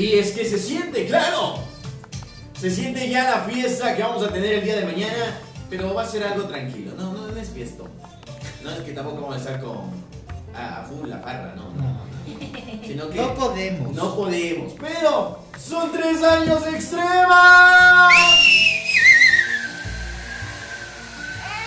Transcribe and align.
Y 0.00 0.18
es 0.18 0.30
que 0.32 0.46
se 0.46 0.58
siente, 0.58 1.04
claro. 1.04 1.58
Se 2.58 2.70
siente 2.70 3.06
ya 3.10 3.24
la 3.24 3.40
fiesta 3.42 3.94
que 3.94 4.02
vamos 4.02 4.24
a 4.24 4.32
tener 4.32 4.54
el 4.54 4.64
día 4.64 4.76
de 4.76 4.86
mañana, 4.86 5.38
pero 5.68 5.92
va 5.92 6.04
a 6.04 6.06
ser 6.06 6.24
algo 6.24 6.44
tranquilo. 6.44 6.92
No, 6.96 7.12
no, 7.12 7.28
no 7.28 7.36
es 7.38 7.50
fiesta. 7.50 7.84
No 8.62 8.70
es 8.70 8.78
que 8.78 8.92
tampoco 8.92 9.20
vamos 9.20 9.36
a 9.36 9.38
estar 9.40 9.60
con 9.60 9.90
a 10.54 10.86
full 10.88 11.06
la 11.06 11.18
farra, 11.18 11.54
¿no? 11.54 11.64
No, 11.74 12.00
Sino 12.86 13.10
que 13.10 13.16
no 13.20 13.34
podemos. 13.34 13.94
no 13.94 14.16
podemos. 14.16 14.72
Pero 14.80 15.38
son 15.58 15.92
tres 15.92 16.22
años 16.22 16.66
extrema. 16.66 18.08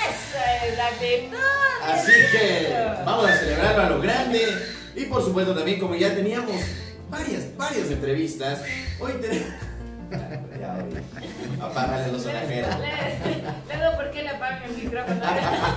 Esa 0.10 0.66
es 0.66 0.78
la 0.78 0.88
actitud. 0.88 1.38
Así 1.84 2.12
que 2.32 2.76
vamos 3.06 3.30
a 3.30 3.38
celebrarlo 3.38 3.82
a 3.84 3.90
lo 3.90 4.02
grande. 4.02 4.42
Y 4.96 5.06
por 5.06 5.24
supuesto 5.24 5.54
también 5.54 5.80
como 5.80 5.94
ya 5.94 6.16
teníamos 6.16 6.56
varias, 7.14 7.56
varias 7.58 7.92
entrevistas, 7.92 8.62
hoy 9.00 9.12
tenemos... 9.22 9.48
Apágale 11.62 12.12
los 12.12 12.24
sonajeros. 12.24 12.76
Luego, 13.68 13.96
¿por 13.96 14.12
qué 14.12 14.24
le 14.24 14.30
apagan 14.30 14.64
el 14.64 14.84
micrófono? 14.84 15.22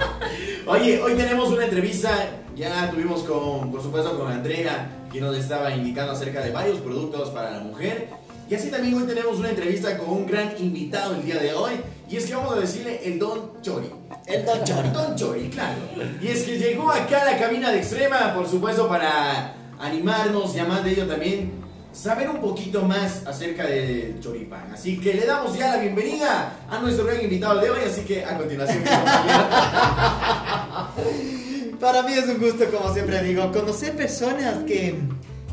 Oye, 0.66 1.00
hoy 1.00 1.14
tenemos 1.14 1.48
una 1.50 1.64
entrevista, 1.64 2.10
ya 2.54 2.90
tuvimos 2.90 3.22
con, 3.22 3.70
por 3.70 3.82
supuesto, 3.82 4.18
con 4.18 4.30
Andrea, 4.30 4.90
que 5.12 5.20
nos 5.20 5.36
estaba 5.36 5.70
indicando 5.72 6.12
acerca 6.12 6.40
de 6.40 6.50
varios 6.50 6.78
productos 6.78 7.30
para 7.30 7.50
la 7.52 7.60
mujer. 7.60 8.08
Y 8.48 8.54
así 8.54 8.70
también 8.70 8.94
hoy 8.94 9.04
tenemos 9.04 9.38
una 9.38 9.50
entrevista 9.50 9.96
con 9.98 10.10
un 10.10 10.26
gran 10.26 10.52
invitado 10.58 11.16
el 11.16 11.24
día 11.24 11.38
de 11.38 11.52
hoy. 11.52 11.72
Y 12.08 12.16
es 12.16 12.26
que 12.26 12.34
vamos 12.34 12.56
a 12.56 12.60
decirle 12.60 13.00
el 13.04 13.18
Don 13.18 13.60
Chori. 13.60 13.90
El 14.26 14.44
Don 14.44 14.64
Chori. 14.64 14.88
Don 14.90 15.16
Chori, 15.16 15.48
claro. 15.48 15.78
Y 16.20 16.28
es 16.28 16.44
que 16.44 16.58
llegó 16.58 16.90
acá 16.90 17.22
a 17.22 17.24
la 17.24 17.38
cabina 17.38 17.72
de 17.72 17.78
Extrema, 17.78 18.34
por 18.34 18.48
supuesto, 18.48 18.88
para 18.88 19.55
animarnos 19.80 20.54
y 20.54 20.58
además 20.60 20.84
de 20.84 20.90
ello 20.92 21.06
también 21.06 21.52
saber 21.92 22.28
un 22.28 22.40
poquito 22.40 22.82
más 22.82 23.26
acerca 23.26 23.64
del 23.66 24.20
choripán. 24.20 24.70
Así 24.72 24.98
que 25.00 25.14
le 25.14 25.26
damos 25.26 25.56
ya 25.56 25.76
la 25.76 25.82
bienvenida 25.82 26.52
a 26.70 26.78
nuestro 26.80 27.06
gran 27.06 27.22
invitado 27.22 27.60
de 27.60 27.70
hoy. 27.70 27.80
Así 27.90 28.02
que 28.02 28.24
a 28.24 28.36
continuación. 28.36 28.82
Para 31.80 32.02
mí 32.02 32.12
es 32.14 32.26
un 32.28 32.38
gusto, 32.38 32.64
como 32.70 32.92
siempre 32.92 33.22
digo, 33.22 33.50
conocer 33.52 33.94
personas 33.96 34.64
que, 34.66 34.94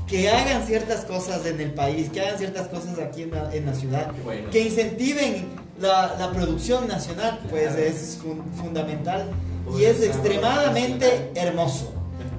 que 0.08 0.30
hagan 0.30 0.66
ciertas 0.66 1.04
cosas 1.06 1.46
en 1.46 1.60
el 1.60 1.74
país, 1.74 2.10
que 2.10 2.22
hagan 2.22 2.38
ciertas 2.38 2.68
cosas 2.70 2.98
aquí 3.00 3.24
en 3.24 3.32
la, 3.32 3.54
en 3.54 3.66
la 3.66 3.74
ciudad, 3.74 4.12
bueno. 4.24 4.50
que 4.50 4.62
incentiven 4.62 5.48
la, 5.80 6.16
la 6.18 6.32
producción 6.32 6.88
nacional, 6.88 7.40
pues 7.50 7.76
es 7.76 8.20
fun- 8.22 8.44
fundamental 8.56 9.30
y 9.66 9.70
Poder 9.72 9.96
es 9.96 10.02
extremadamente 10.04 11.32
hermoso. 11.36 11.93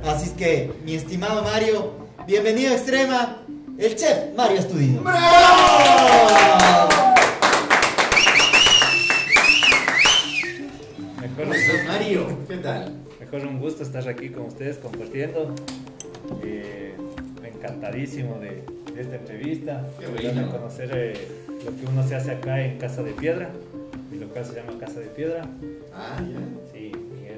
Así 0.07 0.27
es 0.27 0.33
que, 0.33 0.71
mi 0.85 0.95
estimado 0.95 1.43
Mario, 1.43 1.93
bienvenido 2.27 2.73
a 2.73 2.75
Extrema, 2.75 3.39
el 3.79 3.97
chef 3.97 4.35
Mario 4.37 4.59
Estudino. 4.59 4.99
¿Cómo 4.99 5.11
Mejor, 11.21 11.57
estás, 11.57 11.87
Mario? 11.89 12.39
¿Qué 12.47 12.57
tal? 12.59 12.93
mejor 13.19 13.49
un 13.49 13.59
gusto 13.59 13.83
estar 13.83 14.07
aquí 14.09 14.29
con 14.29 14.45
ustedes 14.45 14.77
compartiendo. 14.77 15.55
Eh, 16.45 16.95
encantadísimo 17.43 18.39
de, 18.41 18.63
de 18.95 19.01
esta 19.01 19.17
entrevista. 19.17 19.87
Qué 19.99 20.07
bueno. 20.07 20.51
conocer 20.51 20.91
eh, 20.95 21.29
lo 21.65 21.77
que 21.77 21.87
uno 21.91 22.07
se 22.07 22.15
hace 22.15 22.33
acá 22.33 22.61
en 22.61 22.79
Casa 22.79 23.03
de 23.03 23.13
Piedra. 23.13 23.51
Mi 24.11 24.19
local 24.19 24.45
se 24.45 24.55
llama 24.55 24.79
Casa 24.79 25.01
de 25.01 25.07
Piedra. 25.07 25.49
Ah, 25.95 26.19
ya. 26.21 26.64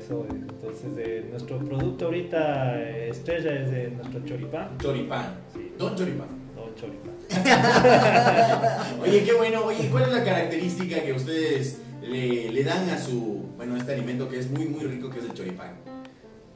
Eso, 0.06 0.24
entonces 0.30 1.24
nuestro 1.30 1.58
producto 1.58 2.04
ahorita 2.04 2.80
eh, 2.80 3.08
estrella 3.10 3.60
es 3.60 3.70
de 3.72 3.90
nuestro 3.90 4.24
choripán. 4.24 4.78
Choripán. 4.78 5.34
Sí. 5.52 5.72
Don 5.76 5.96
Choripán. 5.96 6.28
No, 6.54 6.72
choripán. 6.76 7.16
Oye, 9.02 9.24
qué 9.24 9.32
bueno. 9.32 9.64
Oye, 9.64 9.88
¿cuál 9.90 10.04
es 10.04 10.12
la 10.12 10.22
característica 10.22 11.02
que 11.02 11.12
ustedes 11.12 11.80
le, 12.02 12.52
le 12.52 12.62
dan 12.62 12.88
a 12.90 12.98
su, 12.98 13.46
bueno, 13.56 13.76
este 13.76 13.94
alimento 13.94 14.28
que 14.28 14.38
es 14.38 14.48
muy, 14.48 14.66
muy 14.66 14.84
rico, 14.84 15.10
que 15.10 15.18
es 15.18 15.24
el 15.24 15.34
choripán? 15.34 15.72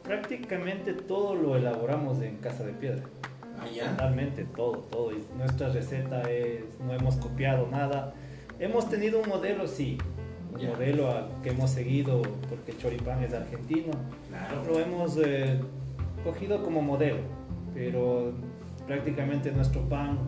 Prácticamente 0.04 0.92
todo 0.92 1.34
lo 1.34 1.56
elaboramos 1.56 2.22
en 2.22 2.36
Casa 2.36 2.62
de 2.64 2.72
Piedra. 2.74 3.02
Ah, 3.58 3.66
ya. 3.74 3.90
Totalmente, 3.90 4.44
todo, 4.44 4.78
todo. 4.92 5.10
Y 5.10 5.24
nuestra 5.36 5.70
receta 5.70 6.22
es, 6.30 6.78
no 6.78 6.94
hemos 6.94 7.16
copiado 7.16 7.66
nada. 7.66 8.14
Hemos 8.60 8.88
tenido 8.88 9.18
un 9.20 9.28
modelo, 9.28 9.66
sí. 9.66 9.98
Modelo 10.52 11.10
al 11.10 11.28
que 11.42 11.50
hemos 11.50 11.70
seguido 11.70 12.22
porque 12.48 12.76
Choripán 12.76 13.22
es 13.22 13.32
argentino. 13.34 13.92
Claro. 14.28 14.64
Lo 14.66 14.78
hemos 14.80 15.16
eh, 15.24 15.58
cogido 16.24 16.62
como 16.62 16.82
modelo, 16.82 17.18
pero 17.74 18.32
prácticamente 18.86 19.52
nuestro 19.52 19.82
pan 19.88 20.18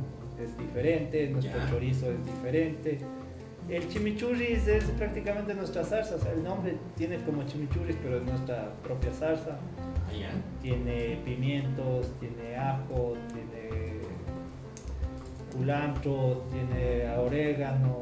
es 0.43 0.56
diferente, 0.59 1.28
nuestro 1.28 1.59
Ya. 1.59 1.71
chorizo 1.71 2.10
es 2.10 2.25
diferente. 2.25 2.99
El 3.69 3.88
chimichurris 3.88 4.66
es 4.66 4.84
prácticamente 4.91 5.55
nuestra 5.55 5.84
salsa, 5.84 6.16
o 6.16 6.19
sea, 6.19 6.33
el 6.33 6.43
nombre 6.43 6.77
tiene 6.97 7.16
como 7.19 7.44
chimichurris, 7.44 7.97
pero 8.03 8.16
es 8.19 8.25
nuestra 8.25 8.72
propia 8.83 9.12
salsa 9.12 9.59
Ah, 10.09 10.12
ya. 10.12 10.31
tiene 10.60 11.21
pimientos, 11.25 12.10
tiene 12.19 12.56
ajo, 12.56 13.15
tiene 13.33 14.00
culantro, 15.56 16.43
tiene 16.50 17.09
orégano 17.16 18.00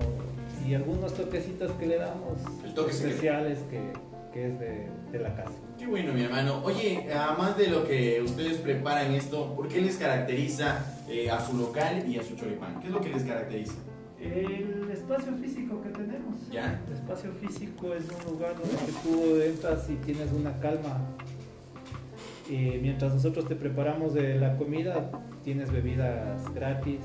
y 0.67 0.75
algunos 0.75 1.15
toquecitos 1.15 1.73
que 1.73 1.87
le 1.87 1.97
damos 1.97 2.39
El 2.65 2.75
toque 2.75 2.93
especiales 2.93 3.59
que, 3.71 3.93
que 4.33 4.49
es 4.49 4.61
de, 4.61 4.89
de 5.13 5.19
la 5.19 5.35
casa. 5.35 5.53
Qué 5.79 5.87
bueno, 5.87 6.13
mi 6.13 6.23
hermano. 6.23 6.63
Oye, 6.65 7.09
además 7.13 7.57
de 7.57 7.69
lo 7.69 7.85
que 7.85 8.21
ustedes 8.23 8.59
preparan 8.59 9.13
esto, 9.13 9.55
¿por 9.55 9.69
qué 9.69 9.81
les 9.81 9.97
caracteriza 9.97 10.85
eh, 11.09 11.31
a 11.31 11.41
su 11.41 11.57
local 11.57 12.05
y 12.07 12.19
a 12.19 12.23
su 12.23 12.37
choripán? 12.37 12.81
¿Qué 12.81 12.89
es 12.89 12.93
lo 12.93 13.01
que 13.01 13.09
les 13.09 13.23
caracteriza? 13.23 13.75
El 14.21 14.91
espacio 14.93 15.33
físico 15.37 15.81
que 15.81 15.89
tenemos. 15.89 16.51
¿Ya? 16.51 16.83
El 16.87 16.93
espacio 16.93 17.33
físico 17.33 17.95
es 17.95 18.05
un 18.05 18.35
lugar 18.35 18.55
donde 18.55 18.93
tú 19.03 19.41
entras 19.41 19.89
y 19.89 19.95
tienes 19.95 20.31
una 20.33 20.59
calma. 20.61 21.01
Eh, 22.51 22.79
mientras 22.83 23.15
nosotros 23.15 23.49
te 23.49 23.57
preparamos 23.57 24.13
de 24.13 24.35
la 24.35 24.59
comida, 24.59 25.11
tienes 25.43 25.73
bebidas 25.73 26.53
gratis 26.53 27.01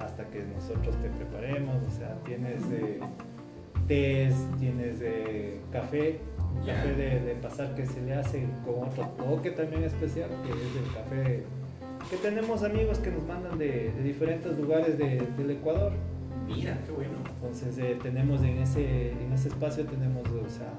hasta 0.00 0.24
que 0.30 0.42
nosotros 0.44 0.94
te 1.02 1.08
preparemos. 1.10 1.76
O 1.86 1.90
sea, 1.90 2.16
tienes 2.24 2.62
eh, 2.72 3.00
tés, 3.88 4.34
tienes 4.58 4.98
eh, 5.00 5.60
café, 5.72 6.18
café 6.64 6.92
de, 6.94 7.20
de 7.20 7.34
pasar 7.36 7.74
que 7.74 7.86
se 7.86 8.00
le 8.02 8.14
hace 8.14 8.44
con 8.64 8.88
otro 8.88 9.04
toque 9.16 9.50
también 9.50 9.84
especial, 9.84 10.28
que 10.44 10.50
es 10.50 10.86
el 10.86 10.94
café 10.94 11.42
que 12.10 12.16
tenemos 12.18 12.62
amigos 12.62 12.98
que 12.98 13.10
nos 13.10 13.24
mandan 13.26 13.58
de, 13.58 13.90
de 13.92 14.02
diferentes 14.02 14.56
lugares 14.58 14.96
de- 14.96 15.26
del 15.36 15.50
Ecuador. 15.50 15.92
Mira, 16.46 16.78
qué 16.86 16.92
bueno. 16.92 17.14
Entonces 17.34 17.76
eh, 17.78 17.98
tenemos 18.00 18.42
en 18.42 18.58
ese, 18.58 19.10
en 19.10 19.32
ese 19.32 19.48
espacio 19.48 19.84
tenemos 19.86 20.22
o 20.28 20.48
sea, 20.48 20.72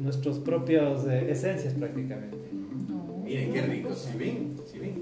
nuestros 0.00 0.40
propios 0.40 1.06
eh, 1.06 1.30
esencias 1.30 1.74
prácticamente. 1.74 2.36
Miren, 3.22 3.52
qué 3.52 3.62
rico. 3.62 3.92
¿Sí 3.94 4.18
ven? 4.18 4.56
¿Sí 4.66 4.78
ven? 4.80 5.01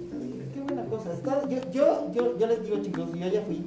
Qué 1.02 1.08
buena 1.08 1.22
cosa. 1.22 1.38
Está- 1.40 1.48
yo, 1.48 1.58
yo, 1.72 2.12
yo, 2.12 2.38
yo 2.38 2.46
les 2.46 2.62
digo, 2.62 2.76
chicos, 2.82 3.08
yo 3.14 3.28
ya 3.28 3.40
fui, 3.42 3.64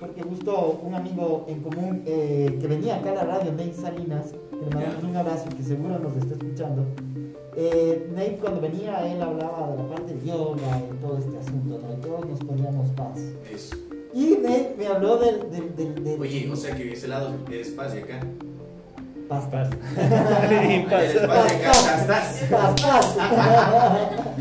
porque 0.00 0.22
justo 0.22 0.80
un 0.82 0.94
amigo 0.94 1.44
en 1.48 1.60
común 1.60 2.02
eh, 2.06 2.56
que 2.60 2.66
venía 2.66 2.96
acá 2.96 3.10
a 3.12 3.14
la 3.14 3.24
radio, 3.24 3.52
Nate 3.52 3.74
Salinas, 3.74 4.26
que 4.50 4.56
le 4.56 4.74
mandamos 4.74 5.04
un 5.04 5.16
abrazo 5.16 5.44
y 5.50 5.54
que 5.54 5.62
seguro 5.62 5.98
nos 5.98 6.16
está 6.16 6.34
escuchando. 6.34 6.84
Eh, 7.56 8.08
Nate, 8.14 8.38
cuando 8.40 8.60
venía, 8.60 9.10
él 9.12 9.20
hablaba 9.20 9.70
de 9.72 9.76
la 9.82 9.88
parte 9.88 10.14
de 10.14 10.26
yoga 10.26 10.80
y 10.92 10.96
todo 11.04 11.18
este 11.18 11.36
asunto, 11.38 11.80
¿no? 11.82 11.92
Y 11.92 11.96
todos 12.00 12.26
nos 12.28 12.38
poníamos 12.40 12.88
paz. 12.90 13.18
Eso. 13.52 13.76
Y 14.14 14.38
Nate 14.42 14.74
me 14.78 14.86
habló 14.86 15.16
del. 15.18 15.50
del, 15.50 15.74
del, 15.76 16.04
del- 16.04 16.20
Oye, 16.20 16.48
o 16.50 16.56
sea 16.56 16.74
que 16.76 16.92
ese 16.92 17.08
lado 17.08 17.30
es 17.50 17.68
paz 17.70 17.94
y 17.94 17.98
acá. 17.98 18.20
Paz. 19.28 19.44
Paz. 19.50 19.68
paz 19.96 20.64
y 20.70 20.74
acá 20.76 21.02
ya 21.02 21.96
estás. 22.00 22.42
Paz, 22.50 22.80
paz. 22.80 23.16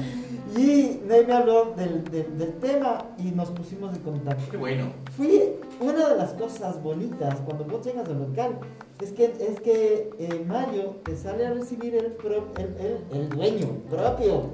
y 0.58 1.02
Nate 1.06 1.26
me 1.28 1.34
habló 1.34 1.74
del, 1.76 2.04
del, 2.06 2.38
del 2.38 2.54
tema 2.56 3.06
y 3.18 3.32
nos 3.32 3.52
pusimos 3.52 3.96
en 3.96 4.02
contacto. 4.02 4.44
Qué 4.52 4.58
bueno. 4.58 4.92
Fui 5.16 5.42
una 5.80 6.10
de 6.10 6.16
las 6.18 6.34
cosas 6.34 6.82
bonitas 6.82 7.36
cuando 7.46 7.64
vos 7.66 7.86
llegas 7.86 8.08
al 8.08 8.20
local. 8.20 8.58
Es 9.02 9.12
que 9.12 9.26
es 9.26 9.60
que 9.62 10.10
eh, 10.18 10.44
Mario 10.48 10.96
te 11.04 11.16
sale 11.16 11.46
a 11.46 11.54
recibir 11.54 11.94
el, 11.96 12.08
pro- 12.14 12.48
el, 12.58 12.76
el- 13.14 13.20
el 13.22 13.30
dueño 13.30 13.68
propio. 13.90 14.46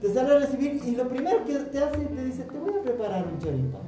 Te 0.00 0.12
sale 0.12 0.34
a 0.36 0.38
recibir 0.38 0.80
y 0.84 0.92
lo 0.96 1.08
primero 1.08 1.44
que 1.44 1.54
te 1.54 1.78
hace 1.78 1.98
te 1.98 2.24
dice 2.24 2.42
te 2.44 2.58
voy 2.58 2.72
a 2.78 2.82
preparar 2.82 3.24
un 3.26 3.38
choripán 3.38 3.82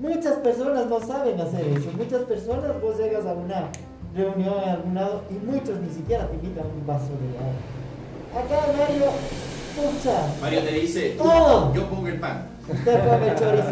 muchas 0.00 0.34
personas 0.38 0.86
no 0.86 1.00
saben 1.00 1.40
hacer 1.40 1.64
eso. 1.68 1.90
Muchas 1.96 2.22
personas 2.22 2.80
vos 2.82 2.98
llegas 2.98 3.24
a 3.24 3.34
una 3.34 3.68
reunión 4.14 4.54
a 4.66 4.72
algún 4.72 4.94
lado 4.96 5.22
y 5.30 5.34
muchos 5.34 5.78
ni 5.80 5.88
siquiera 5.94 6.26
te 6.28 6.34
invitan 6.34 6.66
un 6.66 6.84
vaso 6.86 7.06
de 7.06 7.38
agua. 7.38 7.54
Acá 8.44 8.72
Mario 8.76 9.06
pucha 9.74 10.26
Mario 10.40 10.60
te 10.62 10.72
dice, 10.72 11.10
Todo. 11.18 11.72
yo 11.74 11.86
pongo 11.88 12.08
el 12.08 12.18
pan. 12.20 12.46
usted 12.68 12.98
come 13.08 13.28
el 13.30 13.36
chorizo 13.36 13.70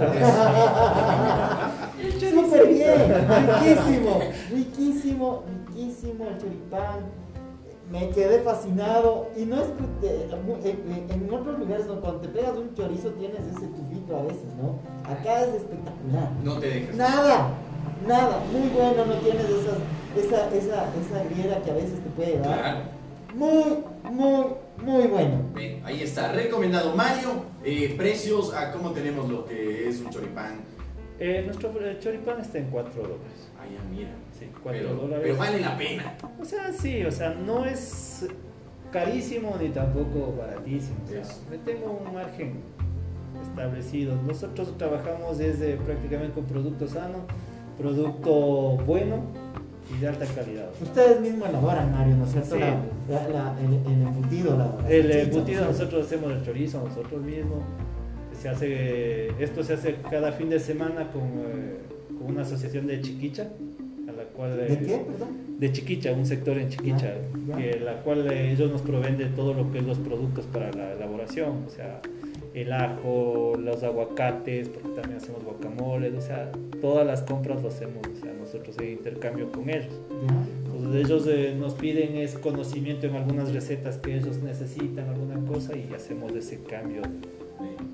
Súper 2.31 2.67
bien, 2.69 3.26
riquísimo, 3.29 4.19
riquísimo, 4.50 5.43
riquísimo 5.75 6.25
el 6.29 6.38
choripán. 6.38 7.20
Me 7.91 8.08
quedé 8.11 8.41
fascinado 8.43 9.29
y 9.37 9.44
no 9.47 9.56
es 9.56 9.67
que 9.67 10.06
te- 10.06 10.70
en, 10.70 11.11
en- 11.11 11.35
otros 11.35 11.58
lugares 11.58 11.87
donde 11.88 12.03
cuando 12.03 12.20
te 12.20 12.29
pegas 12.29 12.53
un 12.56 12.73
chorizo 12.75 13.08
tienes 13.11 13.41
ese 13.41 13.67
tubito 13.67 14.17
a 14.17 14.23
veces, 14.23 14.44
¿no? 14.62 14.79
Acá 15.12 15.41
es 15.43 15.55
espectacular. 15.56 16.31
No 16.44 16.58
te 16.61 16.69
dejas. 16.69 16.94
Nada, 16.94 17.49
nada, 18.06 18.38
muy 18.53 18.69
bueno, 18.69 19.05
no 19.06 19.14
tienes 19.14 19.44
esas, 19.44 19.79
esa, 20.25 20.46
esa, 20.55 20.85
esa 21.00 21.25
griera 21.35 21.61
que 21.62 21.70
a 21.73 21.75
veces 21.75 21.94
te 21.94 22.11
puede 22.11 22.38
dar. 22.38 22.58
Claro. 22.61 22.79
Muy, 23.35 23.85
muy, 24.11 24.44
muy 24.82 25.06
bueno. 25.06 25.43
Bien, 25.55 25.81
ahí 25.85 26.03
está, 26.03 26.32
recomendado 26.32 26.94
Mario. 26.97 27.44
Eh, 27.65 27.94
precios, 27.97 28.53
a 28.55 28.73
cómo 28.73 28.91
tenemos 28.91 29.29
lo 29.31 29.44
que 29.44 29.88
es 29.88 30.00
un 30.00 30.11
choripán. 30.11 30.61
Eh, 31.19 31.43
nuestro 31.44 31.71
eh, 31.81 31.99
choripán 32.00 32.41
está 32.41 32.59
en 32.59 32.71
4 32.71 32.93
dólares. 32.94 33.50
Ah, 33.59 33.65
ya, 33.73 33.82
mira. 33.94 34.11
Sí, 34.38 34.47
4 34.62 34.81
Pero, 34.81 34.94
dólares. 34.94 35.23
pero 35.23 35.37
vale 35.37 35.61
la 35.61 35.77
pena. 35.79 36.15
O 36.41 36.44
sea, 36.44 36.73
sí, 36.73 37.05
o 37.05 37.12
sea, 37.12 37.31
no 37.31 37.65
es 37.65 38.27
carísimo 38.91 39.56
ni 39.61 39.69
tampoco 39.69 40.35
baratísimo. 40.37 40.97
O 41.05 41.09
sea, 41.09 41.23
me 41.50 41.59
tengo 41.59 42.00
un 42.05 42.12
margen 42.15 42.62
establecido. 43.43 44.17
Nosotros 44.27 44.77
trabajamos 44.77 45.38
desde 45.38 45.77
prácticamente 45.77 46.35
con 46.35 46.44
producto 46.47 46.88
sano, 46.88 47.27
producto 47.79 48.32
bueno 48.87 49.23
y 49.97 50.01
de 50.01 50.09
alta 50.09 50.25
calidad. 50.27 50.69
Ustedes 50.83 51.21
mismos 51.21 51.49
elaboran, 51.49 51.91
Mario, 51.93 52.17
¿no 52.17 52.25
es 52.25 52.33
cierto? 52.33 52.55
Sí. 52.55 52.61
La- 52.61 53.23
la- 53.23 53.29
la- 53.29 53.57
el, 53.61 53.75
el 53.93 54.03
embutido, 54.03 54.57
la, 54.57 54.89
El 54.89 55.11
embutido 55.11 55.65
nosotros 55.65 56.07
hacemos 56.07 56.33
el 56.33 56.43
chorizo 56.45 56.83
nosotros 56.87 57.23
mismos. 57.23 57.59
Se 58.41 58.49
hace, 58.49 59.29
esto 59.43 59.63
se 59.63 59.75
hace 59.75 59.97
cada 60.11 60.33
fin 60.33 60.49
de 60.49 60.59
semana 60.61 61.09
con, 61.13 61.23
eh, 61.23 61.79
con 62.19 62.29
una 62.33 62.43
asociación 62.43 62.87
de 62.87 63.01
Chiquicha, 63.03 63.49
a 64.09 64.13
la 64.13 64.23
cual 64.35 64.57
¿De 64.57 64.79
qué, 64.79 65.05
perdón? 65.07 65.29
de 65.59 65.73
Chiquicha, 65.73 66.13
un 66.13 66.25
sector 66.25 66.57
en 66.57 66.71
Chiquicha, 66.71 67.15
Ya, 67.47 67.49
ya. 67.49 67.57
que 67.57 67.81
la 67.81 67.97
cual 68.03 68.31
eh, 68.33 68.53
ellos 68.53 68.71
nos 68.71 68.81
proveen 68.81 69.19
de 69.19 69.27
todo 69.27 69.53
lo 69.53 69.71
que 69.71 69.79
es 69.79 69.85
los 69.85 69.99
productos 69.99 70.47
para 70.47 70.71
la 70.73 70.93
elaboración, 70.93 71.65
o 71.67 71.71
sea, 71.71 72.01
el 72.55 72.73
ajo, 72.73 73.55
los 73.58 73.82
aguacates, 73.82 74.69
porque 74.69 74.88
también 75.00 75.19
hacemos 75.19 75.44
guacamoles, 75.44 76.14
o 76.14 76.20
sea, 76.20 76.50
todas 76.81 77.06
las 77.06 77.23
compras 77.23 77.62
lo 77.62 77.69
hacemos, 77.69 77.99
o 78.06 78.20
sea, 78.20 78.32
nosotros 78.32 78.76
en 78.81 78.91
intercambio 78.93 79.50
con 79.52 79.70
ellos. 79.70 79.93
Entonces 80.67 81.05
ellos 81.05 81.26
eh, 81.29 81.55
nos 81.58 81.75
piden 81.75 82.17
es 82.17 82.37
conocimiento 82.38 83.06
en 83.06 83.14
algunas 83.14 83.52
recetas 83.52 83.99
que 83.99 84.17
ellos 84.17 84.38
necesitan, 84.38 85.08
alguna 85.08 85.37
cosa, 85.47 85.76
y 85.76 85.93
hacemos 85.94 86.32
ese 86.32 86.61
cambio. 86.64 87.02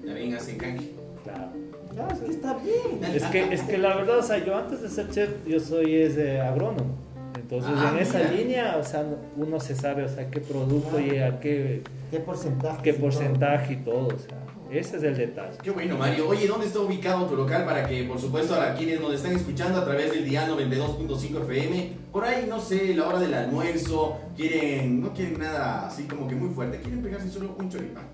También 0.05 0.35
hacen 0.35 0.57
canje. 0.57 0.91
Claro. 1.25 1.49
Ya, 1.95 2.09
es 2.09 2.21
que 2.21 2.31
está 2.31 2.55
bien. 2.59 3.15
Es 3.15 3.25
que, 3.25 3.55
es 3.55 3.63
que 3.63 3.79
la 3.79 3.97
verdad, 3.97 4.19
o 4.19 4.23
sea, 4.23 4.45
yo 4.45 4.57
antes 4.57 4.83
de 4.83 4.89
ser 4.89 5.11
chef, 5.11 5.31
yo 5.47 5.59
soy 5.61 5.95
es, 5.97 6.17
eh, 6.17 6.41
agrónomo. 6.41 6.95
Entonces, 7.35 7.73
Ah, 7.75 7.93
en 7.95 8.03
esa 8.03 8.19
mira. 8.19 8.31
línea, 8.33 8.77
o 8.79 8.85
sea, 8.85 9.05
uno 9.37 9.61
se 9.61 9.75
sabe, 9.75 10.05
o 10.05 10.09
sea, 10.09 10.31
qué 10.31 10.41
producto 10.41 10.99
y 11.01 11.19
a 11.19 11.39
qué, 11.41 11.83
¿Qué 12.11 12.21
porcentaje? 12.21 12.83
qué 12.83 12.95
porcentaje 12.95 13.73
y 13.75 13.77
todo, 13.77 14.07
o 14.09 14.19
sea, 14.19 14.39
ese 14.71 14.97
es 14.97 15.03
el 15.03 15.17
detalle. 15.17 15.57
Qué 15.63 15.71
bueno, 15.71 15.97
Mario. 15.97 16.29
Oye, 16.29 16.47
¿dónde 16.47 16.67
está 16.67 16.81
ubicado 16.81 17.27
tu 17.27 17.37
local 17.37 17.65
para 17.65 17.87
que, 17.87 18.05
por 18.05 18.19
supuesto, 18.19 18.55
a 18.55 18.75
quienes 18.75 19.01
nos 19.01 19.13
están 19.15 19.33
escuchando 19.37 19.79
a 19.81 19.85
través 19.85 20.13
del 20.13 20.25
día 20.25 20.49
92.5 20.49 21.43
FM, 21.43 21.93
por 22.13 22.25
ahí, 22.25 22.47
no 22.49 22.61
sé, 22.61 22.95
la 22.95 23.07
hora 23.09 23.21
del 23.21 23.33
almuerzo, 23.35 24.17
quieren, 24.37 25.01
no 25.03 25.13
quieren 25.13 25.39
nada 25.39 25.87
así 25.87 26.05
como 26.05 26.27
que 26.29 26.35
muy 26.35 26.49
fuerte, 26.51 26.81
quieren 26.81 27.03
pegarse 27.03 27.29
solo 27.31 27.55
un 27.59 27.69
choripán. 27.71 28.05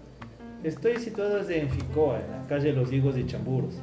Estoy 0.63 0.97
situado 0.99 1.37
desde 1.39 1.61
en 1.61 1.71
Ficoa, 1.71 2.21
en 2.21 2.31
la 2.31 2.47
calle 2.49 2.73
Los 2.73 2.93
Higos 2.93 3.15
de 3.15 3.27
Chamburos. 3.27 3.75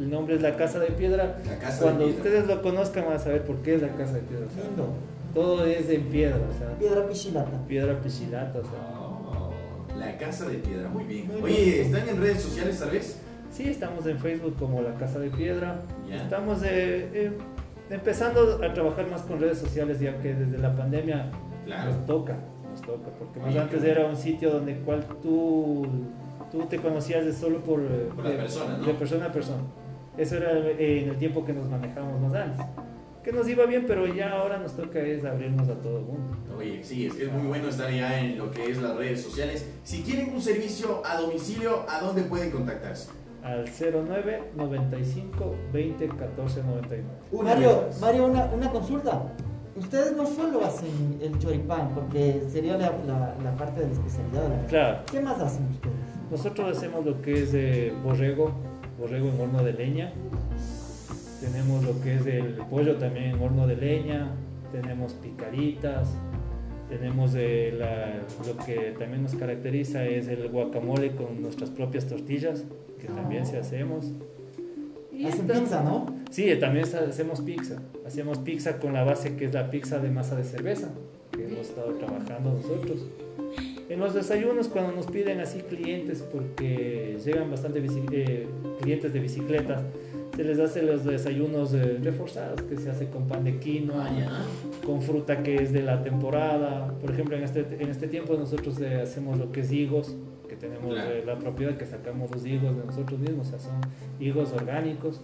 El 0.00 0.10
nombre 0.10 0.34
es 0.36 0.42
la 0.42 0.56
Casa 0.56 0.78
de 0.80 0.86
Piedra. 0.88 1.38
La 1.46 1.58
casa 1.58 1.82
Cuando 1.82 2.06
de 2.06 2.12
piedra. 2.14 2.30
ustedes 2.30 2.46
lo 2.48 2.62
conozcan 2.62 3.04
van 3.04 3.14
a 3.14 3.18
saber 3.18 3.44
por 3.44 3.56
qué 3.58 3.74
es 3.74 3.82
la 3.82 3.88
Casa 3.88 4.14
de 4.14 4.20
Piedra. 4.20 4.46
o 4.50 4.54
sea, 4.54 4.64
Lindo. 4.64 4.86
todo 5.34 5.64
es 5.66 5.88
en 5.90 6.02
piedra, 6.04 6.36
o 6.36 6.58
sea, 6.58 6.78
Piedra 6.78 7.06
pichilata. 7.06 7.66
piedra 7.68 8.00
pichilata, 8.00 8.58
o 8.58 8.62
sea. 8.62 9.03
La 9.98 10.16
casa 10.18 10.48
de 10.48 10.58
piedra, 10.58 10.88
muy 10.88 11.04
bien. 11.04 11.30
Oye. 11.42 11.82
¿están 11.82 12.08
en 12.08 12.20
redes 12.20 12.42
sociales 12.42 12.78
tal 12.78 12.90
vez? 12.90 13.20
Sí, 13.52 13.68
estamos 13.68 14.04
en 14.06 14.18
Facebook 14.18 14.56
como 14.58 14.82
La 14.82 14.94
Casa 14.94 15.20
de 15.20 15.30
Piedra. 15.30 15.80
Ya. 16.08 16.16
Estamos 16.16 16.62
eh, 16.64 17.08
eh, 17.14 17.32
empezando 17.90 18.60
a 18.64 18.72
trabajar 18.74 19.08
más 19.08 19.22
con 19.22 19.38
redes 19.40 19.58
sociales 19.58 20.00
ya 20.00 20.18
que 20.18 20.34
desde 20.34 20.58
la 20.58 20.74
pandemia 20.74 21.30
Claro. 21.64 21.92
nos 21.92 22.04
toca, 22.06 22.36
nos 22.70 22.82
toca, 22.82 23.10
porque 23.18 23.38
más 23.38 23.48
Oye, 23.50 23.60
antes 23.60 23.82
era 23.84 24.06
un 24.06 24.16
sitio 24.16 24.50
donde 24.50 24.74
cual 24.78 25.04
tú, 25.22 25.86
tú 26.50 26.66
te 26.66 26.78
conocías 26.78 27.24
de 27.24 27.32
solo 27.32 27.60
por, 27.60 27.80
Por 28.14 28.24
la 28.24 28.30
de, 28.30 28.36
persona, 28.36 28.76
¿no? 28.78 28.84
de 28.86 28.94
persona 28.94 29.26
a 29.26 29.32
persona. 29.32 29.62
Eso 30.18 30.36
era 30.36 30.58
en 30.58 31.08
el 31.08 31.16
tiempo 31.16 31.44
que 31.44 31.52
nos 31.52 31.68
manejamos 31.68 32.20
más 32.20 32.34
antes. 32.34 32.66
Que 33.24 33.32
nos 33.32 33.48
iba 33.48 33.64
bien, 33.64 33.86
pero 33.86 34.06
ya 34.06 34.32
ahora 34.32 34.58
nos 34.58 34.76
toca 34.76 35.00
es 35.00 35.24
abrirnos 35.24 35.66
a 35.70 35.74
todo 35.80 35.98
el 35.98 36.04
mundo. 36.04 36.36
Oye, 36.58 36.84
sí, 36.84 37.06
es 37.06 37.14
que 37.14 37.24
es 37.24 37.32
muy 37.32 37.46
bueno 37.46 37.68
estar 37.68 37.90
ya 37.90 38.20
en 38.20 38.36
lo 38.36 38.50
que 38.50 38.70
es 38.70 38.76
las 38.82 38.94
redes 38.96 39.22
sociales. 39.22 39.66
Si 39.82 40.02
quieren 40.02 40.34
un 40.34 40.42
servicio 40.42 41.02
a 41.06 41.18
domicilio, 41.18 41.86
¿a 41.88 42.00
dónde 42.00 42.22
pueden 42.24 42.50
contactarse? 42.50 43.08
Al 43.42 43.64
09 43.66 44.52
95 44.56 45.54
20 45.72 46.08
14 46.08 46.62
99. 46.62 47.04
Una 47.32 47.54
Mario. 47.54 47.88
Mario 48.00 48.26
una, 48.26 48.44
una 48.46 48.70
consulta. 48.70 49.22
Ustedes 49.76 50.14
no 50.14 50.26
solo 50.26 50.64
hacen 50.64 51.18
el 51.20 51.38
choripán, 51.38 51.94
porque 51.94 52.42
sería 52.50 52.76
la, 52.76 52.92
la, 53.06 53.34
la 53.42 53.56
parte 53.56 53.80
de 53.80 53.86
la 53.86 53.92
especialidad 53.92 54.48
la 54.48 54.66
Claro. 54.66 54.98
¿Qué 55.10 55.20
más 55.20 55.40
hacen 55.40 55.66
ustedes? 55.70 55.94
Nosotros 56.30 56.76
hacemos 56.76 57.04
lo 57.04 57.20
que 57.22 57.42
es 57.42 57.52
de 57.52 57.92
borrego, 58.04 58.52
borrego 58.98 59.28
en 59.28 59.40
horno 59.40 59.62
de 59.64 59.72
leña. 59.72 60.12
Tenemos 61.44 61.84
lo 61.84 62.00
que 62.00 62.14
es 62.14 62.26
el 62.26 62.54
pollo 62.70 62.96
también 62.96 63.26
en 63.36 63.40
horno 63.42 63.66
de 63.66 63.76
leña. 63.76 64.30
Tenemos 64.72 65.12
picaritas. 65.14 66.08
Tenemos 66.88 67.32
eh, 67.36 67.74
la- 67.78 68.20
lo 68.46 68.64
que 68.64 68.94
también 68.98 69.22
nos 69.22 69.34
caracteriza 69.34 70.04
es 70.06 70.28
el 70.28 70.48
guacamole 70.48 71.12
con 71.16 71.40
nuestras 71.42 71.70
propias 71.70 72.06
tortillas, 72.06 72.64
que 73.00 73.08
también 73.08 73.46
se 73.46 73.58
hacemos. 73.58 74.06
Y 75.12 75.26
Hacen 75.26 75.46
pizza, 75.46 75.82
¿no? 75.82 76.06
Sí, 76.30 76.50
también 76.60 76.84
hacemos 76.84 77.40
pizza. 77.40 77.80
Hacemos 78.06 78.38
pizza 78.38 78.78
con 78.78 78.92
la 78.92 79.04
base 79.04 79.36
que 79.36 79.46
es 79.46 79.54
la 79.54 79.70
pizza 79.70 79.98
de 79.98 80.10
masa 80.10 80.36
de 80.36 80.44
cerveza, 80.44 80.88
que 81.32 81.44
hemos 81.46 81.68
estado 81.68 81.92
trabajando 81.94 82.52
nosotros. 82.52 83.06
En 83.88 84.00
los 84.00 84.14
desayunos, 84.14 84.68
cuando 84.68 84.92
nos 84.92 85.06
piden 85.06 85.40
así 85.40 85.60
clientes, 85.60 86.22
porque 86.32 87.18
llegan 87.24 87.50
bastante 87.50 87.80
eh, 88.12 88.46
clientes 88.80 89.12
de 89.12 89.20
bicicleta, 89.20 89.82
se 90.36 90.44
les 90.44 90.58
hace 90.58 90.82
los 90.82 91.04
desayunos 91.04 91.72
eh, 91.74 91.98
reforzados, 92.02 92.62
que 92.62 92.76
se 92.76 92.90
hace 92.90 93.08
con 93.08 93.28
pan 93.28 93.44
de 93.44 93.58
quinoa, 93.58 94.08
con 94.84 95.00
fruta 95.02 95.42
que 95.42 95.56
es 95.56 95.72
de 95.72 95.82
la 95.82 96.02
temporada. 96.02 96.88
Por 97.00 97.10
ejemplo, 97.12 97.36
en 97.36 97.44
este, 97.44 97.60
en 97.80 97.88
este 97.90 98.08
tiempo 98.08 98.34
nosotros 98.34 98.80
eh, 98.80 99.00
hacemos 99.02 99.38
lo 99.38 99.52
que 99.52 99.60
es 99.60 99.70
higos, 99.72 100.16
que 100.48 100.56
tenemos 100.56 100.92
Claro. 100.94 101.10
eh, 101.10 101.22
la 101.24 101.38
propiedad 101.38 101.76
que 101.76 101.86
sacamos 101.86 102.30
los 102.30 102.44
higos 102.44 102.76
de 102.76 102.84
nosotros 102.84 103.18
mismos, 103.20 103.46
o 103.48 103.50
sea, 103.50 103.58
son 103.58 103.80
higos 104.20 104.52
orgánicos. 104.52 105.20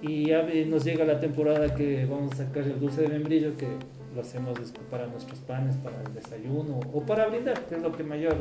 Y 0.00 0.26
ya 0.28 0.44
nos 0.66 0.84
llega 0.84 1.04
la 1.04 1.20
temporada 1.20 1.74
que 1.76 2.06
vamos 2.06 2.32
a 2.32 2.36
sacar 2.38 2.64
el 2.64 2.80
dulce 2.80 3.02
de 3.02 3.08
membrillo, 3.08 3.56
que 3.56 3.68
lo 4.16 4.20
hacemos 4.20 4.58
para 4.90 5.06
nuestros 5.06 5.38
panes, 5.40 5.76
para 5.76 6.02
el 6.02 6.12
desayuno 6.14 6.80
o 6.92 7.02
para 7.02 7.26
brindar, 7.28 7.60
que 7.66 7.76
es 7.76 7.82
lo 7.82 7.92
que 7.92 8.02
mayor, 8.02 8.34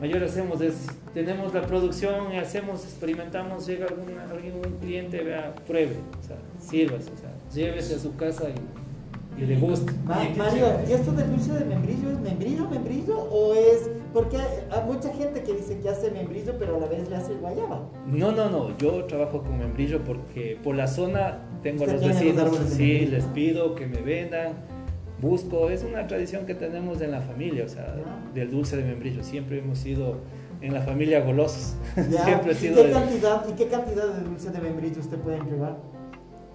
mayor 0.00 0.22
hacemos. 0.24 0.60
Es, 0.60 0.86
tenemos 1.12 1.54
la 1.54 1.62
producción, 1.62 2.32
y 2.32 2.36
hacemos, 2.38 2.84
experimentamos, 2.84 3.66
llega 3.66 3.86
algún, 3.86 4.18
alguien, 4.18 4.54
un 4.56 4.72
cliente, 4.78 5.22
vea, 5.22 5.54
pruebe, 5.66 5.96
o 6.20 6.26
sea, 6.26 6.36
sírvase, 6.58 7.10
o 7.12 7.16
sea, 7.16 7.32
llévese 7.54 7.94
a 7.94 7.98
su 7.98 8.14
casa 8.16 8.46
y, 8.48 9.42
y 9.42 9.46
le 9.46 9.56
guste. 9.56 9.92
Ma- 10.04 10.26
qué 10.26 10.34
Mario. 10.38 10.66
¿y 10.88 10.92
esto 10.92 11.12
del 11.12 11.30
dulce 11.30 11.52
de 11.52 11.64
membrillo 11.64 12.10
es 12.10 12.20
membrillo, 12.20 12.68
membrillo? 12.68 13.18
¿O 13.18 13.54
es.? 13.54 13.90
Porque 14.12 14.36
hay, 14.36 14.46
hay 14.70 14.84
mucha 14.86 15.12
gente 15.12 15.42
que 15.42 15.54
dice 15.54 15.78
que 15.80 15.88
hace 15.88 16.10
membrillo, 16.12 16.54
pero 16.58 16.76
a 16.76 16.80
la 16.80 16.86
vez 16.86 17.08
le 17.08 17.16
hace 17.16 17.34
guayaba. 17.34 17.88
No, 18.06 18.30
no, 18.30 18.48
no, 18.48 18.76
yo 18.78 19.04
trabajo 19.06 19.42
con 19.42 19.58
membrillo 19.58 20.02
porque 20.04 20.56
por 20.62 20.76
la 20.76 20.86
zona 20.86 21.38
tengo 21.64 21.82
a 21.84 21.88
los 21.88 22.00
vecinos, 22.04 22.58
sí, 22.70 23.06
les 23.06 23.24
pido 23.24 23.74
que 23.74 23.86
me 23.88 24.02
vendan, 24.02 24.52
busco, 25.24 25.70
es 25.70 25.82
una 25.82 26.06
tradición 26.06 26.46
que 26.46 26.54
tenemos 26.54 27.00
en 27.00 27.10
la 27.10 27.20
familia, 27.20 27.64
o 27.64 27.68
sea, 27.68 27.94
del 28.34 28.50
dulce 28.50 28.76
de 28.76 28.84
membrillo, 28.84 29.22
siempre 29.24 29.58
hemos 29.58 29.78
sido 29.78 30.18
en 30.60 30.72
la 30.72 30.80
familia 30.82 31.20
golosos, 31.20 31.74
Ya, 32.10 32.24
siempre 32.24 32.52
he 32.52 32.54
¿Y, 32.54 32.58
sido... 32.58 32.76
qué 32.76 32.84
de- 32.88 32.92
cantidad, 32.92 33.48
¿Y 33.48 33.52
qué 33.54 33.66
cantidad 33.68 34.08
de 34.14 34.24
dulce 34.24 34.50
de 34.50 34.60
membrillo 34.60 35.00
usted 35.00 35.18
puede 35.18 35.38
entregar? 35.38 35.76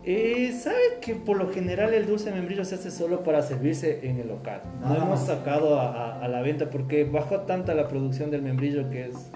Eh, 0.04 0.54
¿Sabe 0.58 0.78
que 1.02 1.14
por 1.14 1.38
lo 1.38 1.50
general 1.50 1.94
el 1.94 2.08
dulce 2.08 2.30
de 2.30 2.36
membrillo 2.38 2.64
se 2.64 2.76
hace 2.76 2.90
solo 2.90 3.22
para 3.22 3.42
servirse 3.42 4.08
en 4.10 4.18
el 4.18 4.30
local? 4.30 4.62
No 4.82 4.96
hemos 4.96 5.20
sacado 5.20 5.80
a, 5.80 5.92
a- 5.92 6.24
a 6.24 6.28
la 6.30 6.42
venta 6.42 6.70
porque 6.70 7.04
bajó 7.04 7.42
tanta 7.42 7.76
la 7.76 7.88
producción 7.90 8.32
del 8.32 8.42
membrillo 8.42 8.90
que 8.90 9.08
es... 9.08 9.32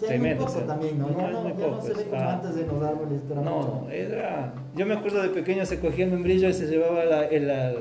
Que 0.00 0.06
hay 0.06 0.18
Tremendo, 0.18 0.44
muy 0.44 0.46
poco 0.46 0.50
o 0.52 0.58
sea, 0.58 0.66
también, 0.66 0.98
¿no? 0.98 1.08
no, 1.08 1.18
Ya 1.18 1.26
es 1.26 1.32
no, 1.32 1.40
muy 1.42 1.52
ya 1.52 1.58
no 1.58 1.70
poco, 1.72 1.82
se 1.86 1.94
ve 1.94 2.04
como 2.04 2.22
antes 2.30 2.54
de 2.54 2.66
los 2.66 2.82
árboles. 2.82 3.20
era 3.30 3.40
No, 3.42 3.56
mucho. 3.56 3.80
no, 3.84 3.90
era... 3.90 4.54
Yo 4.74 4.86
me 4.86 4.94
acuerdo 4.94 5.22
de 5.22 5.28
pequeño 5.28 5.66
se 5.66 5.78
cogía 5.80 6.04
el 6.06 6.10
membrillo 6.12 6.48
y 6.48 6.52
se 6.54 6.66
llevaba 6.66 7.04
la, 7.04 7.26
el- 7.26 7.46
la, 7.48 7.72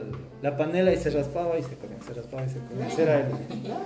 la 0.42 0.58
panela 0.58 0.92
y 0.94 0.98
se 0.98 1.10
raspaba 1.12 1.58
y 1.58 1.64
se 1.64 1.76
comía, 1.76 1.98
se 2.06 2.14
raspaba 2.14 2.44
y 2.46 2.50
se 2.50 2.60
comía. 2.60 2.88
Ese 2.88 3.04
era 3.04 3.20
el, 3.22 3.26
Claro. 3.64 3.86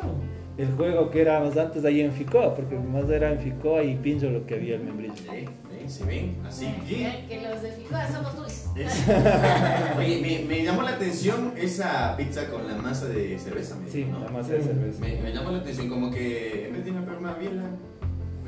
el 0.58 0.68
juego 0.76 1.10
que 1.12 1.22
era 1.22 1.40
más 1.40 1.56
antes 1.58 1.84
ahí 1.86 2.02
en 2.02 2.12
Ficoa, 2.12 2.54
porque 2.56 2.76
más 2.76 3.10
era 3.10 3.32
en 3.32 3.40
Ficoa 3.40 3.84
y 3.84 3.96
Pincho 3.96 4.30
lo 4.30 4.46
que 4.46 4.56
había 4.56 4.76
el 4.76 4.84
membrillo. 4.84 5.14
Sí, 5.16 5.26
sí, 5.26 5.90
se 5.90 6.06
ven. 6.06 6.38
Así 6.46 6.68
que. 6.88 7.26
Que, 7.28 7.42
los 7.48 7.62
de 7.62 7.72
Ficoa 7.72 8.08
somos 8.08 8.36
dulces. 8.36 8.70
Es- 8.76 9.04
Oye, 9.98 10.20
me, 10.22 10.48
me 10.48 10.64
llamó 10.64 10.82
la 10.84 10.92
atención 10.92 11.54
esa 11.58 12.16
pizza 12.18 12.48
con 12.50 12.68
la 12.68 12.76
masa 12.76 13.08
de 13.08 13.38
cerveza. 13.38 13.76
me 13.76 13.90
Sí, 13.90 14.00
dijo, 14.04 14.12
¿no? 14.12 14.26
la 14.26 14.32
masa 14.32 14.54
de 14.54 14.62
cerveza. 14.64 15.00
Me, 15.02 15.22
me 15.22 15.32
llamó 15.34 15.52
la 15.52 15.60
atención 15.60 15.90
como 15.90 16.10
que 16.12 16.68
en 16.68 16.74
vez 16.74 16.86
de 16.86 16.92
una, 16.92 17.34
biela, 17.34 17.64
me 17.64 17.93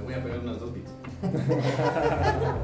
voy 0.06 0.14
a 0.14 0.24
pegar 0.24 0.40
unas 0.40 0.60
dos 0.60 0.70
pizzas. 0.72 0.94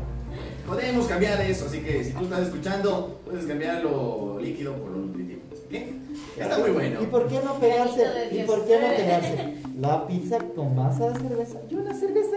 Podemos 0.67 1.07
cambiar 1.07 1.41
eso, 1.41 1.65
así 1.65 1.79
que 1.79 2.03
si 2.03 2.13
tú 2.13 2.23
estás 2.23 2.41
escuchando, 2.41 3.19
puedes 3.25 3.45
cambiar 3.45 3.83
lo 3.83 4.39
líquido 4.39 4.75
por 4.75 4.91
lo 4.91 4.99
nutritivo. 4.99 5.41
¿Bien? 5.69 6.01
Está 6.37 6.57
muy 6.59 6.69
bueno. 6.69 7.01
¿Y 7.01 7.05
por 7.07 7.27
qué 7.27 7.39
no 7.43 7.55
pegarse? 7.55 8.29
¿Y 8.31 8.43
por 8.43 8.65
qué 8.65 8.79
no 8.79 8.87
pegarse? 8.95 9.55
La 9.79 10.07
pizza 10.07 10.37
con 10.55 10.75
masa 10.75 11.09
de 11.09 11.19
cerveza 11.19 11.59
y 11.69 11.75
una 11.75 11.93
cerveza. 11.93 12.35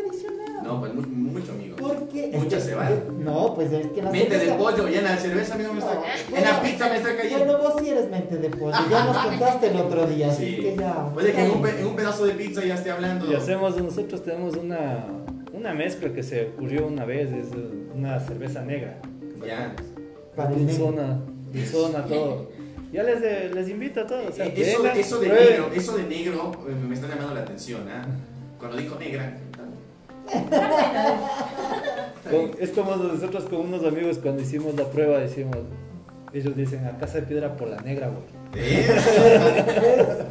No, 0.64 0.80
pues 0.80 0.94
mu- 0.94 1.02
mucho, 1.02 1.52
amigo. 1.52 1.76
¿Por 1.76 2.08
qué? 2.08 2.30
Que- 2.30 2.60
cebada. 2.60 2.90
No, 3.18 3.54
pues 3.54 3.70
es 3.72 3.86
que 3.88 4.02
la 4.02 4.10
Mente 4.10 4.38
de 4.38 4.52
pollo, 4.54 4.88
ya 4.88 4.98
en 5.00 5.04
la 5.04 5.16
cerveza, 5.16 5.54
amigo, 5.54 5.72
me 5.74 5.80
está. 5.80 6.00
En 6.34 6.42
la 6.42 6.62
pizza 6.62 6.88
me 6.88 6.96
está 6.96 7.16
cayendo. 7.16 7.44
Bueno, 7.44 7.58
vos 7.62 7.74
sí 7.82 7.88
eres 7.90 8.10
mente 8.10 8.36
de 8.38 8.48
pollo. 8.50 8.76
Ya 8.90 9.04
nos 9.04 9.16
contaste 9.26 9.66
el 9.68 9.76
otro 9.76 10.06
día, 10.06 10.30
así 10.30 10.46
Sí. 10.46 10.54
es 10.54 10.60
que 10.60 10.76
ya. 10.76 11.08
Puede 11.12 11.32
que 11.32 11.44
en 11.44 11.50
un, 11.50 11.62
pe- 11.62 11.80
en 11.80 11.86
un 11.86 11.96
pedazo 11.96 12.24
de 12.26 12.32
pizza 12.32 12.64
ya 12.64 12.74
esté 12.74 12.90
hablando. 12.90 13.30
Y 13.30 13.34
hacemos, 13.34 13.76
nosotros 13.80 14.22
tenemos 14.24 14.56
una, 14.56 15.06
una 15.52 15.74
mezcla 15.74 16.12
que 16.12 16.22
se 16.22 16.46
ocurrió 16.48 16.86
una 16.86 17.04
vez, 17.04 17.30
es 17.32 17.46
eh, 17.52 17.68
una 17.94 18.18
cerveza 18.20 18.62
negra. 18.62 18.98
Ya. 19.46 19.74
Para. 20.34 20.50
Dulzona, 20.50 21.20
dulzona, 21.52 22.04
todo. 22.06 22.50
Ya 22.92 23.02
les, 23.02 23.22
eh, 23.22 23.50
les 23.52 23.68
invito 23.68 24.00
a 24.00 24.06
todos. 24.06 24.28
O 24.30 24.32
sea, 24.32 24.46
Eh, 24.46 24.54
Eso, 24.56 24.82
vengan, 24.82 24.98
eso 24.98 25.20
de 25.20 25.28
negro, 25.28 25.70
eso 25.74 25.96
de 25.96 26.02
negro 26.04 26.52
eh, 26.68 26.74
me 26.88 26.94
está 26.94 27.08
llamando 27.08 27.34
la 27.34 27.40
atención, 27.40 27.82
¿ah? 27.90 28.06
Cuando 28.58 28.76
dijo 28.78 28.96
negra. 28.98 29.36
Con- 32.30 32.50
es 32.58 32.70
como 32.70 32.96
nosotros 32.96 33.44
con 33.44 33.60
unos 33.60 33.84
amigos 33.84 34.18
cuando 34.18 34.42
hicimos 34.42 34.74
la 34.74 34.84
prueba 34.90 35.18
decimos, 35.18 35.58
ellos 36.32 36.56
dicen 36.56 36.84
a 36.86 36.96
casa 36.98 37.18
de 37.20 37.22
piedra 37.22 37.56
por 37.56 37.68
la 37.68 37.76
negra, 37.82 38.08
güey. 38.08 38.22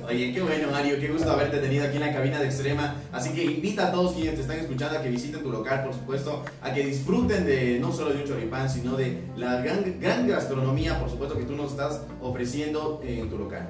Oye, 0.09 0.33
qué 0.33 0.41
bueno, 0.41 0.69
Mario. 0.71 0.97
Qué 0.99 1.07
gusto 1.09 1.29
haberte 1.31 1.57
tenido 1.59 1.83
aquí 1.85 1.95
en 1.97 2.01
la 2.01 2.13
cabina 2.13 2.39
de 2.39 2.45
Extrema. 2.45 2.95
Así 3.11 3.31
que 3.31 3.43
invita 3.43 3.87
a 3.87 3.91
todos 3.91 4.13
quienes 4.13 4.35
te 4.35 4.41
están 4.41 4.59
escuchando 4.59 4.97
a 4.97 5.01
que 5.01 5.09
visiten 5.09 5.41
tu 5.43 5.51
local, 5.51 5.83
por 5.83 5.93
supuesto, 5.93 6.43
a 6.61 6.73
que 6.73 6.85
disfruten 6.85 7.45
de 7.45 7.79
no 7.79 7.91
solo 7.91 8.11
de 8.13 8.21
un 8.21 8.27
choripán, 8.27 8.69
sino 8.69 8.95
de 8.95 9.17
la 9.37 9.61
gran, 9.61 9.99
gran 9.99 10.27
gastronomía, 10.27 10.99
por 10.99 11.09
supuesto, 11.09 11.37
que 11.37 11.43
tú 11.45 11.53
nos 11.55 11.71
estás 11.71 12.01
ofreciendo 12.21 13.01
en 13.05 13.29
tu 13.29 13.37
local. 13.37 13.69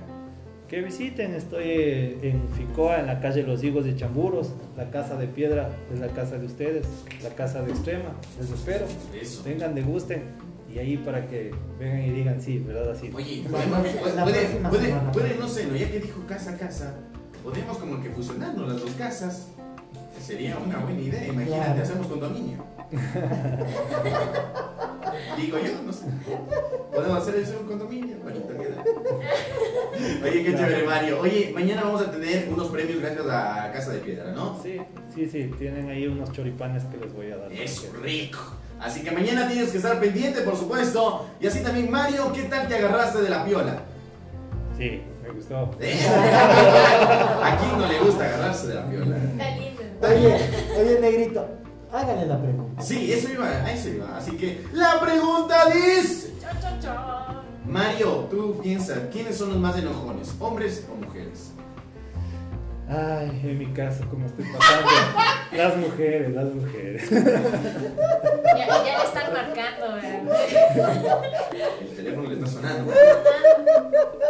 Que 0.74 0.82
visiten, 0.82 1.36
estoy 1.36 1.66
eh, 1.68 2.18
en 2.24 2.42
Ficoa, 2.58 3.00
en 3.00 3.06
la 3.06 3.20
calle 3.22 3.44
Los 3.44 3.64
Higos 3.64 3.86
de 3.86 3.96
Chamburos, 3.96 4.54
la 4.76 4.90
casa 4.90 5.16
de 5.18 5.28
piedra 5.28 5.70
es 5.94 6.00
la 6.00 6.08
casa 6.08 6.40
de 6.40 6.48
ustedes, 6.48 6.88
la 7.22 7.30
casa 7.30 7.62
de 7.62 7.70
Extrema, 7.70 8.10
les 8.40 8.50
espero, 8.50 8.88
Eso. 9.14 9.44
vengan, 9.46 9.76
degusten 9.76 10.24
y 10.74 10.80
ahí 10.80 10.98
para 10.98 11.28
que 11.28 11.52
vengan 11.80 12.02
y 12.02 12.10
digan 12.10 12.42
sí, 12.42 12.58
¿verdad? 12.58 12.90
Así. 12.90 13.12
Oye, 13.14 13.44
puede, 13.48 13.68
puede, 13.68 13.94
puede- 15.12 15.36
no 15.38 15.48
sé, 15.48 15.68
¿no? 15.68 15.76
ya 15.76 15.92
que 15.92 16.00
dijo 16.00 16.22
casa 16.28 16.56
a 16.56 16.58
casa, 16.58 16.96
podemos 17.44 17.78
como 17.78 18.02
que 18.02 18.10
fusionarnos 18.10 18.68
las 18.68 18.82
dos 18.82 18.90
casas. 18.98 19.50
Sería 20.26 20.58
una 20.58 20.80
buena 20.80 21.02
idea, 21.02 21.28
imagínate, 21.28 21.66
Claro. 21.66 21.84
hacemos 21.84 22.08
condominio. 22.08 22.66
Digo 25.38 25.58
yo, 25.60 25.82
no 25.86 25.94
sé. 25.94 26.06
Podemos 26.94 27.18
hacer 27.20 27.36
eso 27.36 27.60
un 27.62 27.68
condominio, 27.68 28.18
bonito 28.24 28.48
queda. 28.50 28.84
Oye, 30.24 30.44
qué 30.44 30.56
chévere, 30.56 30.86
Mario. 30.86 31.20
Oye, 31.22 31.52
mañana 31.54 31.84
vamos 31.84 32.02
a 32.02 32.12
tener 32.12 32.48
unos 32.52 32.68
premios 32.68 33.00
gracias 33.00 33.26
a 33.28 33.72
Casa 33.72 33.92
de 33.92 34.00
Piedra, 34.00 34.32
¿no? 34.32 34.60
Sí, 34.62 34.80
sí, 35.14 35.30
sí, 35.30 35.52
tienen 35.58 35.90
ahí 35.90 36.08
unos 36.08 36.32
choripanes 36.32 36.84
que 36.86 36.98
les 36.98 37.14
voy 37.14 37.32
a 37.32 37.38
dar. 37.38 37.52
Eso, 37.52 37.92
rico. 38.02 38.40
Así 38.80 39.02
que 39.02 39.12
mañana 39.12 39.48
tienes 39.48 39.72
que 39.72 39.78
estar 39.78 40.00
pendiente, 40.00 40.42
por 40.42 40.58
supuesto. 40.58 41.26
Y 41.40 41.48
así 41.48 41.62
también, 41.62 41.90
Mario, 41.90 42.32
¿qué 42.34 42.44
tal 42.44 42.68
te 42.68 42.76
agarraste 42.76 43.22
de 43.22 43.30
la 43.30 43.46
piola? 43.46 43.80
Sí, 44.78 45.02
me 45.24 45.30
gustó. 45.30 45.72
¿Eh? 45.80 46.00
¿A 47.44 47.58
quién 47.58 47.80
no 47.80 47.88
le 47.88 48.00
gusta 48.00 48.26
agarrarse 48.26 48.68
de 48.68 48.76
la 48.76 48.90
piola? 48.90 49.16
Está 49.18 49.56
lindo. 49.56 49.84
Oye, 50.02 50.82
oye, 50.82 51.00
negrito, 51.00 51.48
hágale 51.92 52.26
la 52.26 52.42
pregunta. 52.42 52.82
Sí, 52.82 53.14
eso 53.14 53.30
iba, 53.32 53.48
a 53.48 53.72
eso 53.72 53.90
iba. 53.90 54.18
Así 54.18 54.32
que 54.32 54.64
la 54.74 55.00
pregunta 55.00 55.66
dice: 55.68 56.34
Chon, 56.42 56.60
chon, 56.60 56.80
chon. 56.82 57.43
Mario, 57.74 58.28
tú 58.30 58.60
piensas, 58.62 59.00
¿quiénes 59.12 59.36
son 59.36 59.50
los 59.50 59.58
más 59.58 59.76
enojones? 59.76 60.36
¿Hombres 60.40 60.86
o 60.92 60.96
mujeres? 60.96 61.50
Ay, 62.88 63.42
en 63.44 63.58
mi 63.58 63.66
caso, 63.74 64.04
como 64.12 64.28
estoy 64.28 64.46
pasando. 64.46 64.88
las 65.54 65.76
mujeres, 65.78 66.30
las 66.36 66.54
mujeres. 66.54 67.10
Ya, 67.10 68.68
ya 68.68 68.98
le 69.00 69.04
están 69.06 69.34
marcando, 69.34 69.96
¿verdad? 69.96 71.24
El 71.82 71.96
teléfono 71.96 72.30
le 72.30 72.36
está 72.36 72.48
sonando. 72.48 72.94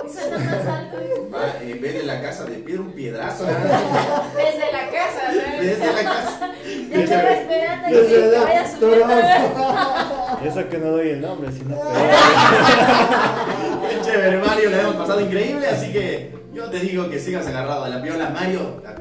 Suena 0.08 0.38
más 0.38 0.66
alto. 0.66 0.98
Va, 1.36 1.62
en 1.62 1.82
vez 1.82 1.94
de 1.96 2.04
la 2.04 2.22
casa 2.22 2.46
de 2.46 2.56
piedra, 2.60 2.82
un 2.84 2.94
piedrazo. 2.94 3.44
Desde 3.44 4.72
la 4.72 4.90
casa, 4.90 5.34
¿no? 5.34 5.62
Desde 5.62 5.86
la 5.86 6.04
casa. 6.04 6.52
Ya 6.90 7.04
estaba 7.04 7.30
esperando 7.32 7.90
que 7.90 8.38
vaya 8.38 8.72
subiendo. 8.72 9.08
Pero- 9.08 10.13
Eso 10.46 10.70
que 10.70 10.78
no 10.78 10.88
doy 10.92 11.10
el 11.10 11.22
nombre, 11.22 11.52
sino 11.52 11.76
que. 11.76 11.82
Chévere, 14.04 14.38
Mario, 14.38 14.70
la 14.70 14.82
hemos 14.82 14.96
pasado 14.96 15.22
increíble. 15.22 15.68
Así 15.68 15.92
que 15.92 16.34
yo 16.54 16.66
te 16.70 16.80
digo 16.80 17.10
que 17.10 17.20
sigas 17.20 17.48
agarrado 17.48 17.84
a 17.86 17.90
la 17.90 18.02
piola. 18.02 18.30
Mario, 18.30 18.82
la, 18.84 18.96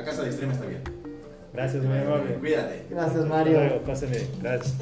la 0.00 0.04
casa 0.04 0.22
de 0.22 0.28
extrema 0.28 0.52
está 0.52 0.66
bien. 0.66 0.82
Gracias, 1.52 1.82
muy 1.84 1.98
amable. 1.98 2.34
Cuídate. 2.34 2.86
Gracias, 2.90 3.16
Hasta 3.16 3.28
Mario. 3.28 3.58
luego, 3.60 3.80
pásenle. 3.82 4.26
Gracias. 4.40 4.74